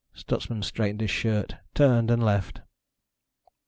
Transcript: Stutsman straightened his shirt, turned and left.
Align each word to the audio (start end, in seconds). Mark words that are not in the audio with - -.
Stutsman 0.15 0.63
straightened 0.63 1.01
his 1.01 1.11
shirt, 1.11 1.57
turned 1.75 2.09
and 2.09 2.23
left. 2.25 2.61